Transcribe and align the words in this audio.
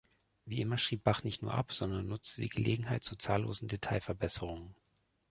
Wie 0.45 0.61
immer 0.61 0.79
schrieb 0.79 1.03
Bach 1.03 1.21
nicht 1.23 1.43
nur 1.43 1.53
ab, 1.53 1.73
sondern 1.73 2.07
nutzte 2.07 2.41
die 2.41 2.49
Gelegenheit 2.49 3.03
zu 3.03 3.15
zahllosen 3.17 3.67
Detailverbesserungen. 3.67 4.73